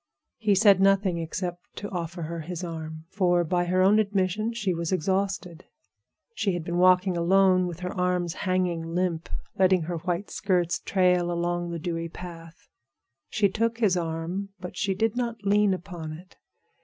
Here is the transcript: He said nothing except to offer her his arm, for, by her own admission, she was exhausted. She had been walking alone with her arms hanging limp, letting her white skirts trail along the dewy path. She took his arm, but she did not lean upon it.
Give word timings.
He 0.39 0.55
said 0.55 0.81
nothing 0.81 1.19
except 1.19 1.75
to 1.75 1.87
offer 1.91 2.23
her 2.23 2.39
his 2.39 2.63
arm, 2.63 3.05
for, 3.11 3.43
by 3.43 3.65
her 3.65 3.83
own 3.83 3.99
admission, 3.99 4.51
she 4.51 4.73
was 4.73 4.91
exhausted. 4.91 5.65
She 6.33 6.53
had 6.53 6.63
been 6.63 6.79
walking 6.79 7.15
alone 7.15 7.67
with 7.67 7.81
her 7.81 7.93
arms 7.93 8.33
hanging 8.33 8.95
limp, 8.95 9.29
letting 9.59 9.83
her 9.83 9.97
white 9.99 10.31
skirts 10.31 10.79
trail 10.79 11.31
along 11.31 11.69
the 11.69 11.77
dewy 11.77 12.09
path. 12.09 12.67
She 13.29 13.47
took 13.47 13.77
his 13.77 13.95
arm, 13.95 14.49
but 14.59 14.75
she 14.75 14.95
did 14.95 15.15
not 15.15 15.43
lean 15.45 15.71
upon 15.71 16.13
it. 16.13 16.35